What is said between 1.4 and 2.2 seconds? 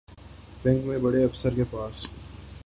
کے پاس